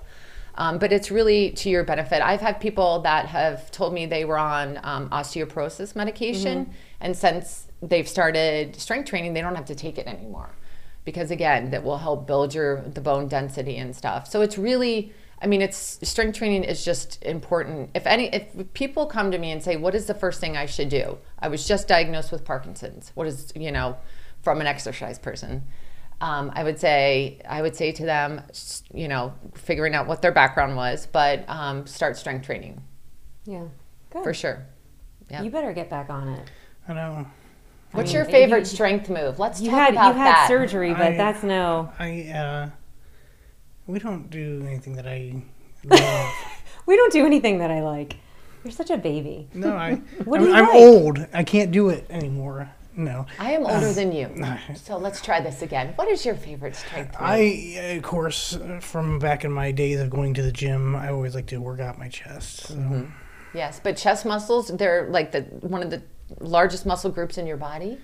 Um, 0.54 0.78
but 0.78 0.92
it's 0.92 1.10
really 1.10 1.50
to 1.50 1.68
your 1.68 1.82
benefit. 1.82 2.22
I've 2.22 2.40
had 2.40 2.60
people 2.60 3.00
that 3.00 3.26
have 3.26 3.72
told 3.72 3.92
me 3.92 4.06
they 4.06 4.24
were 4.24 4.38
on 4.38 4.78
um, 4.84 5.10
osteoporosis 5.10 5.96
medication, 5.96 6.72
and 7.00 7.16
since 7.16 7.66
they've 7.82 8.08
started 8.08 8.76
strength 8.76 9.10
training, 9.10 9.34
they 9.34 9.40
don't 9.40 9.56
have 9.56 9.66
to 9.66 9.74
take 9.74 9.98
it 9.98 10.06
anymore, 10.06 10.50
because 11.04 11.32
again, 11.32 11.72
that 11.72 11.82
will 11.82 11.98
help 11.98 12.26
build 12.26 12.54
your 12.54 12.82
the 12.82 13.00
bone 13.00 13.26
density 13.26 13.76
and 13.76 13.96
stuff. 13.96 14.28
So 14.28 14.42
it's 14.42 14.56
really, 14.56 15.12
I 15.42 15.46
mean, 15.46 15.60
it's 15.60 15.98
strength 16.08 16.38
training 16.38 16.64
is 16.64 16.84
just 16.84 17.22
important. 17.22 17.90
If 17.94 18.06
any, 18.06 18.26
if 18.34 18.72
people 18.72 19.06
come 19.06 19.30
to 19.30 19.38
me 19.38 19.50
and 19.50 19.62
say, 19.62 19.76
"What 19.76 19.94
is 19.94 20.06
the 20.06 20.14
first 20.14 20.40
thing 20.40 20.56
I 20.56 20.66
should 20.66 20.88
do?" 20.88 21.18
I 21.38 21.48
was 21.48 21.66
just 21.68 21.88
diagnosed 21.88 22.32
with 22.32 22.44
Parkinson's. 22.44 23.12
What 23.14 23.26
is 23.26 23.52
you 23.54 23.70
know, 23.70 23.96
from 24.42 24.60
an 24.60 24.66
exercise 24.66 25.18
person 25.18 25.62
um, 26.22 26.50
I 26.54 26.64
would 26.64 26.78
say 26.80 27.40
I 27.46 27.60
would 27.60 27.76
say 27.76 27.92
to 27.92 28.04
them, 28.06 28.40
you 28.94 29.06
know, 29.08 29.34
figuring 29.54 29.94
out 29.94 30.06
what 30.06 30.22
their 30.22 30.32
background 30.32 30.74
was, 30.76 31.06
but 31.06 31.44
um, 31.48 31.86
start 31.86 32.16
strength 32.16 32.46
training 32.46 32.80
Yeah, 33.44 33.64
good. 34.08 34.22
for 34.24 34.32
sure. 34.32 34.64
Yeah. 35.30 35.42
You 35.42 35.50
better 35.50 35.74
get 35.74 35.90
back 35.90 36.08
on 36.08 36.28
it. 36.28 36.50
I 36.88 36.94
know. 36.94 37.26
What's 37.92 38.08
mean, 38.08 38.16
your 38.16 38.24
favorite 38.24 38.60
you- 38.60 38.64
strength 38.64 39.10
move? 39.10 39.38
Let's 39.38 39.60
You 39.60 39.70
talk 39.70 39.78
had 39.78 39.92
about 39.92 40.08
you 40.14 40.20
had 40.20 40.26
that. 40.28 40.48
surgery, 40.48 40.92
but 40.94 41.02
I- 41.12 41.16
that's 41.18 41.42
no. 41.42 41.92
I 41.98 42.22
uh, 42.30 42.70
we 43.86 43.98
don't 43.98 44.30
do 44.30 44.62
anything 44.66 44.94
that 44.96 45.06
I 45.06 45.42
love. 45.84 46.32
We 46.86 46.96
don't 46.96 47.12
do 47.12 47.26
anything 47.26 47.58
that 47.58 47.70
I 47.70 47.82
like. 47.82 48.16
You're 48.64 48.72
such 48.72 48.90
a 48.90 48.98
baby. 48.98 49.48
no, 49.54 49.76
I. 49.76 49.94
What 50.24 50.40
I'm, 50.40 50.44
do 50.46 50.50
you 50.50 50.56
I'm 50.56 50.64
like? 50.66 50.74
old. 50.74 51.26
I 51.32 51.44
can't 51.44 51.70
do 51.70 51.88
it 51.90 52.06
anymore. 52.10 52.70
No. 52.96 53.26
I 53.38 53.52
am 53.52 53.66
older 53.66 53.92
than 53.92 54.10
you, 54.10 54.30
so 54.74 54.96
let's 54.96 55.20
try 55.20 55.38
this 55.40 55.60
again. 55.60 55.92
What 55.96 56.08
is 56.08 56.24
your 56.24 56.34
favorite 56.34 56.74
strength 56.74 57.12
move? 57.12 57.20
I, 57.20 57.38
of 57.98 58.02
course, 58.02 58.56
uh, 58.56 58.80
from 58.80 59.18
back 59.18 59.44
in 59.44 59.52
my 59.52 59.70
days 59.70 60.00
of 60.00 60.08
going 60.08 60.32
to 60.32 60.42
the 60.42 60.50
gym, 60.50 60.96
I 60.96 61.10
always 61.10 61.34
like 61.34 61.46
to 61.48 61.58
work 61.58 61.78
out 61.78 61.98
my 61.98 62.08
chest. 62.08 62.68
So. 62.68 62.74
Mm-hmm. 62.74 63.04
yes, 63.52 63.80
but 63.84 63.98
chest 63.98 64.24
muscles, 64.24 64.68
they're 64.68 65.08
like 65.10 65.30
the 65.32 65.42
one 65.60 65.82
of 65.82 65.90
the 65.90 66.02
largest 66.40 66.86
muscle 66.86 67.10
groups 67.10 67.38
in 67.38 67.46
your 67.46 67.56
body. 67.56 67.98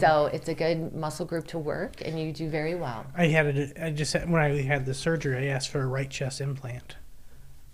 So 0.00 0.26
it's 0.26 0.48
a 0.48 0.54
good 0.54 0.94
muscle 0.94 1.24
group 1.24 1.46
to 1.48 1.58
work, 1.58 2.02
and 2.04 2.20
you 2.20 2.30
do 2.30 2.50
very 2.50 2.74
well. 2.74 3.06
I 3.16 3.28
had 3.28 3.46
it. 3.46 3.74
I 3.80 3.90
just 3.90 4.12
had, 4.12 4.30
when 4.30 4.42
I 4.42 4.60
had 4.60 4.84
the 4.84 4.92
surgery, 4.92 5.48
I 5.48 5.50
asked 5.50 5.70
for 5.70 5.80
a 5.80 5.86
right 5.86 6.10
chest 6.10 6.42
implant. 6.42 6.96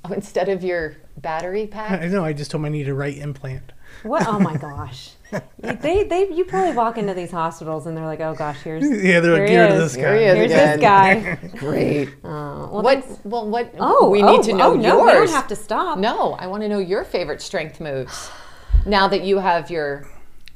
Oh, 0.05 0.13
instead 0.13 0.49
of 0.49 0.63
your 0.63 0.97
battery 1.17 1.67
pack. 1.67 2.01
I 2.01 2.07
know. 2.07 2.25
I 2.25 2.33
just 2.33 2.53
told 2.53 2.63
them 2.63 2.67
I 2.67 2.69
need 2.69 2.89
a 2.89 2.95
right 2.95 3.19
implant. 3.19 3.73
What? 4.05 4.27
Oh 4.29 4.39
my 4.39 4.57
gosh. 4.59 5.11
they 5.59 6.05
they 6.05 6.33
you 6.33 6.45
probably 6.45 6.75
walk 6.75 6.99
into 6.99 7.15
these 7.15 7.33
hospitals 7.33 7.87
and 7.87 7.97
they're 7.97 8.07
like, 8.07 8.21
oh 8.21 8.35
gosh, 8.35 8.63
here's 8.63 8.85
Yeah, 9.05 9.19
they're 9.21 9.33
like, 9.33 9.49
Here 9.49 9.49
he 9.49 9.55
get 9.55 9.63
rid 9.63 9.71
of 9.73 9.79
is. 9.79 9.93
this 9.93 9.95
Here 9.97 10.09
guy. 10.09 10.19
he 10.19 10.25
here's 10.25 10.53
again. 10.53 10.79
this 10.79 11.51
guy. 11.53 11.59
Great. 11.59 12.09
Uh, 12.25 12.69
well, 12.71 12.83
what? 12.83 13.05
thanks. 13.05 13.21
Well, 13.25 13.49
what? 13.49 13.75
Oh, 13.79 14.11
we 14.11 14.23
oh, 14.23 14.31
need 14.37 14.43
to 14.45 14.53
know 14.53 14.73
oh, 14.73 14.77
no, 14.77 14.99
yours. 14.99 15.07
we 15.07 15.13
don't 15.27 15.29
have 15.31 15.49
to 15.49 15.57
stop. 15.57 15.99
No, 15.99 16.35
I 16.35 16.47
want 16.47 16.63
to 16.63 16.69
know 16.69 16.79
your 16.79 17.03
favorite 17.05 17.41
strength 17.43 17.81
moves. 17.81 18.31
Now 18.87 19.09
that 19.09 19.23
you 19.25 19.39
have 19.39 19.71
your 19.71 20.09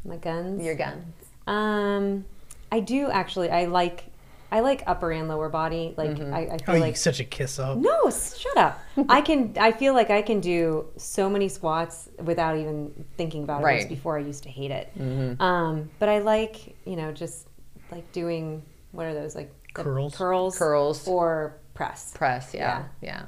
My 0.05 0.17
guns. 0.17 0.65
your 0.65 0.75
guns. 0.75 1.05
Um, 1.47 2.25
I 2.71 2.81
do 2.81 3.11
actually. 3.11 3.51
I 3.51 3.67
like 3.67 4.05
I 4.51 4.61
like 4.61 4.83
upper 4.87 5.11
and 5.11 5.29
lower 5.29 5.49
body. 5.49 5.95
Like 5.97 6.11
Mm-hmm. 6.11 6.35
I, 6.35 6.39
I 6.41 6.55
Oh, 6.55 6.59
feel 6.59 6.75
you 6.77 6.81
like 6.83 6.97
such 6.97 7.21
a 7.21 7.25
kiss 7.25 7.59
up. 7.59 7.79
no, 7.79 8.11
shut 8.11 8.57
up. 8.57 8.81
I 9.09 9.21
can. 9.23 9.55
I 9.59 9.73
feel 9.73 9.95
like 9.95 10.11
I 10.11 10.23
can 10.23 10.41
do 10.41 10.87
so 10.97 11.29
many 11.31 11.49
squats 11.49 12.09
without 12.23 12.57
even 12.59 13.07
thinking 13.17 13.43
about 13.45 13.63
it. 13.63 13.65
Right. 13.65 13.89
before, 13.89 14.19
I 14.19 14.21
used 14.21 14.43
to 14.45 14.51
hate 14.51 14.71
it. 14.71 14.91
Um, 15.41 15.91
but 15.99 16.09
I 16.09 16.19
like 16.19 16.77
you 16.85 16.97
know 16.97 17.13
just 17.13 17.47
like 17.91 18.11
doing 18.13 18.63
what 18.93 19.07
are 19.07 19.15
those 19.15 19.35
like 19.35 19.51
Curls? 19.75 20.15
curls, 20.15 20.59
Curls. 20.59 21.09
or 21.09 21.55
press. 21.73 22.13
Press, 22.15 22.53
yeah, 22.53 22.85
yeah. 23.01 23.23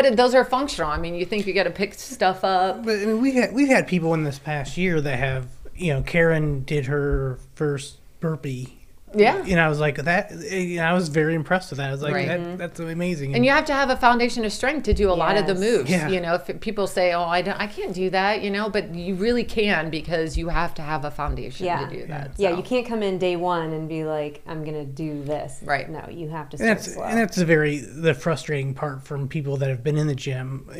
But 0.00 0.16
those 0.16 0.32
are 0.32 0.44
functional. 0.44 0.88
I 0.88 0.96
mean, 0.96 1.16
you 1.16 1.24
think 1.24 1.44
you 1.48 1.52
got 1.52 1.64
to 1.64 1.72
pick 1.72 1.92
stuff 1.94 2.44
up. 2.44 2.84
But 2.84 3.00
I 3.00 3.06
mean, 3.06 3.20
we 3.20 3.34
had 3.34 3.52
we've 3.52 3.66
had 3.66 3.88
people 3.88 4.14
in 4.14 4.22
this 4.22 4.38
past 4.38 4.76
year 4.76 5.00
that 5.00 5.18
have 5.18 5.48
you 5.74 5.92
know 5.92 6.02
Karen 6.02 6.62
did 6.62 6.86
her 6.86 7.40
first 7.56 7.96
burpee. 8.20 8.77
Yeah. 9.14 9.42
And 9.46 9.58
I 9.60 9.68
was 9.68 9.80
like 9.80 9.96
that. 9.96 10.30
You 10.32 10.76
know, 10.76 10.84
I 10.84 10.92
was 10.92 11.08
very 11.08 11.34
impressed 11.34 11.70
with 11.70 11.78
that. 11.78 11.88
I 11.88 11.92
was 11.92 12.02
like, 12.02 12.14
Right. 12.14 12.28
that, 12.28 12.58
that's 12.58 12.80
amazing. 12.80 13.34
And 13.34 13.44
you 13.44 13.50
have 13.50 13.64
to 13.66 13.72
have 13.72 13.90
a 13.90 13.96
foundation 13.96 14.44
of 14.44 14.52
strength 14.52 14.84
to 14.84 14.94
do 14.94 15.10
a 15.10 15.12
lot 15.14 15.36
of 15.36 15.46
the 15.46 15.54
moves. 15.54 15.90
Yeah. 15.90 16.08
You 16.08 16.20
know, 16.20 16.34
if 16.34 16.60
people 16.60 16.86
say, 16.86 17.12
"Oh, 17.14 17.22
I 17.24 17.40
don't, 17.42 17.58
I 17.58 17.66
can't 17.66 17.94
do 17.94 18.10
that," 18.10 18.42
you 18.42 18.50
know, 18.50 18.68
but 18.68 18.94
you 18.94 19.14
really 19.14 19.44
can 19.44 19.88
because 19.90 20.36
you 20.36 20.48
have 20.48 20.74
to 20.74 20.82
have 20.82 21.04
a 21.04 21.10
foundation 21.10 21.66
Yeah. 21.66 21.86
to 21.88 21.96
do 22.00 22.06
that. 22.06 22.32
Yeah, 22.36 22.50
so. 22.50 22.56
you 22.58 22.62
can't 22.62 22.86
come 22.86 23.02
in 23.02 23.18
day 23.18 23.36
one 23.36 23.72
and 23.72 23.88
be 23.88 24.04
like, 24.04 24.42
I'm 24.46 24.64
gonna 24.64 24.84
do 24.84 25.22
this. 25.24 25.58
Right. 25.62 25.88
No, 25.88 26.06
you 26.10 26.28
have 26.28 26.50
to 26.50 26.56
and 26.56 26.60
start 26.60 26.78
that's 26.78 26.94
slow. 26.94 27.04
and 27.04 27.18
that's 27.18 27.36
the 27.36 27.44
very 27.46 27.78
the 27.78 28.14
frustrating 28.14 28.74
part 28.74 29.02
from 29.04 29.26
people 29.28 29.56
that 29.58 29.68
have 29.70 29.82
been 29.82 29.96
in 29.96 30.06
the 30.06 30.14
gym. 30.14 30.66
Uh, 30.70 30.76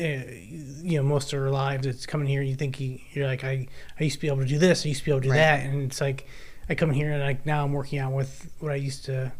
you 0.83 0.97
know, 0.97 1.03
most 1.03 1.33
of 1.33 1.39
their 1.39 1.49
lives, 1.49 1.85
it's 1.87 2.05
coming 2.05 2.27
here. 2.27 2.41
You 2.41 2.55
think 2.55 2.79
you, 2.79 2.99
you're 3.13 3.27
like, 3.27 3.43
I 3.43 3.67
I 3.99 4.03
used 4.03 4.15
to 4.17 4.21
be 4.21 4.27
able 4.27 4.39
to 4.39 4.45
do 4.45 4.59
this. 4.59 4.85
I 4.85 4.89
used 4.89 5.01
to 5.01 5.05
be 5.05 5.11
able 5.11 5.21
to 5.21 5.27
do 5.27 5.31
Right. 5.31 5.37
that, 5.37 5.59
and 5.65 5.83
it's 5.83 5.99
like 6.01 6.25
I 6.69 6.75
come 6.75 6.91
here 6.91 7.11
and 7.11 7.21
like 7.21 7.45
now 7.45 7.63
I'm 7.63 7.73
working 7.73 7.99
out 7.99 8.13
with 8.13 8.51
what 8.59 8.71
I 8.71 8.75
used 8.75 9.05
to 9.05 9.31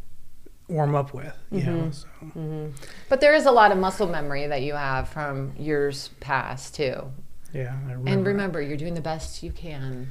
warm 0.67 0.95
up 0.95 1.13
with. 1.13 1.33
You 1.51 1.63
know, 1.63 1.71
mm-hmm. 1.71 1.91
so 1.91 2.07
mm-hmm. 2.23 2.67
But 3.07 3.21
there 3.21 3.33
is 3.33 3.45
a 3.45 3.51
lot 3.51 3.71
of 3.71 3.77
muscle 3.77 4.07
memory 4.07 4.47
that 4.47 4.61
you 4.61 4.73
have 4.73 5.09
from 5.09 5.53
years 5.57 6.09
past 6.19 6.75
too. 6.75 7.11
yeah. 7.53 7.75
I 7.87 7.91
remember. 7.91 8.09
And 8.11 8.27
remember, 8.27 8.61
you're 8.61 8.77
doing 8.77 8.93
the 8.95 9.01
best 9.01 9.43
you 9.43 9.51
can 9.51 10.09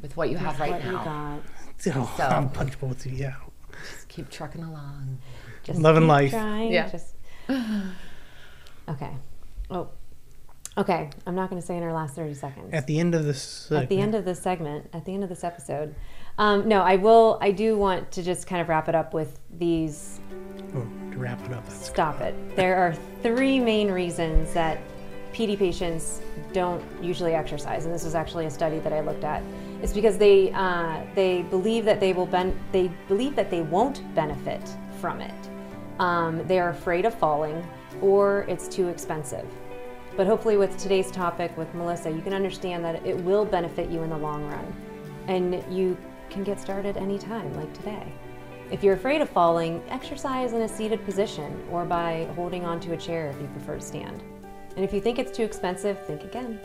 with 0.00 0.16
what 0.16 0.30
you 0.30 0.36
have 0.36 0.58
right 0.58 0.72
what 0.72 0.84
you 0.84 0.92
now. 0.92 1.04
got. 1.04 1.40
Oh, 1.86 2.14
So- 2.16 2.24
I'm 2.24 2.48
punchable 2.48 2.88
with 2.88 3.04
you. 3.04 3.12
Yeah. 3.12 3.34
Just 3.90 4.08
keep 4.08 4.30
trucking 4.30 4.62
along. 4.62 5.18
Just 5.64 5.80
Loving 5.80 6.04
keep 6.04 6.08
life. 6.08 6.30
Trying, 6.30 6.72
Yeah. 6.72 6.88
Just... 6.88 7.14
Okay. 8.88 9.10
Oh. 9.70 9.88
Okay. 10.76 11.10
I'm 11.26 11.34
not 11.34 11.48
going 11.50 11.60
to 11.60 11.66
say 11.66 11.76
in 11.76 11.82
our 11.82 11.92
last 11.92 12.14
30 12.16 12.34
seconds. 12.34 12.70
At 12.72 12.86
the 12.86 12.98
end 12.98 13.14
of 13.14 13.24
this, 13.24 13.70
at 13.72 13.88
the 13.88 13.98
end 13.98 14.14
of 14.14 14.24
this 14.24 14.40
segment, 14.42 14.88
at 14.92 15.04
the 15.04 15.12
end 15.14 15.22
of 15.22 15.28
this 15.28 15.42
episode. 15.44 15.94
Um, 16.38 16.68
no, 16.68 16.82
I 16.82 16.96
will. 16.96 17.38
I 17.40 17.52
do 17.52 17.76
want 17.76 18.10
to 18.12 18.22
just 18.22 18.46
kind 18.46 18.60
of 18.60 18.68
wrap 18.68 18.88
it 18.88 18.94
up 18.94 19.14
with 19.14 19.38
these. 19.58 20.20
oh, 20.74 20.86
to 21.12 21.18
wrap 21.18 21.44
it 21.44 21.52
up, 21.52 21.68
Stop 21.70 22.20
it. 22.20 22.34
There 22.56 22.76
are 22.76 22.94
three 23.22 23.60
main 23.60 23.90
reasons 23.90 24.52
that 24.54 24.78
PD 25.32 25.56
patients 25.56 26.20
don't 26.52 26.82
usually 27.02 27.34
exercise, 27.34 27.84
and 27.84 27.94
this 27.94 28.04
was 28.04 28.14
actually 28.14 28.46
a 28.46 28.50
study 28.50 28.78
that 28.80 28.92
I 28.92 29.00
looked 29.00 29.24
at. 29.24 29.42
It's 29.80 29.92
because 29.92 30.18
they 30.18 30.52
uh, 30.52 31.02
they 31.14 31.42
believe 31.42 31.84
that 31.84 32.00
they 32.00 32.12
will 32.12 32.26
ben- 32.26 32.58
they 32.72 32.90
believe 33.06 33.36
that 33.36 33.50
they 33.50 33.62
won't 33.62 34.02
benefit 34.14 34.62
from 35.00 35.20
it. 35.20 35.34
Um, 36.00 36.44
they 36.48 36.58
are 36.58 36.70
afraid 36.70 37.04
of 37.04 37.14
falling, 37.14 37.64
or 38.00 38.44
it's 38.48 38.66
too 38.66 38.88
expensive. 38.88 39.46
But 40.16 40.26
hopefully, 40.26 40.56
with 40.56 40.76
today's 40.78 41.10
topic 41.12 41.56
with 41.56 41.72
Melissa, 41.74 42.10
you 42.10 42.22
can 42.22 42.32
understand 42.32 42.84
that 42.84 43.04
it 43.06 43.16
will 43.16 43.44
benefit 43.44 43.88
you 43.88 44.02
in 44.02 44.10
the 44.10 44.18
long 44.18 44.44
run, 44.48 44.74
and 45.28 45.64
you 45.72 45.96
can 46.34 46.44
get 46.44 46.60
started 46.60 46.96
anytime, 46.96 47.54
like 47.54 47.72
today. 47.72 48.12
If 48.70 48.82
you're 48.82 48.94
afraid 48.94 49.20
of 49.20 49.30
falling, 49.30 49.80
exercise 49.88 50.52
in 50.52 50.62
a 50.62 50.68
seated 50.68 51.04
position 51.04 51.64
or 51.70 51.84
by 51.84 52.28
holding 52.34 52.64
onto 52.64 52.92
a 52.92 52.96
chair 52.96 53.30
if 53.30 53.40
you 53.40 53.46
prefer 53.48 53.76
to 53.76 53.80
stand. 53.80 54.22
And 54.74 54.84
if 54.84 54.92
you 54.92 55.00
think 55.00 55.20
it's 55.20 55.30
too 55.30 55.44
expensive, 55.44 56.04
think 56.06 56.24
again. 56.24 56.58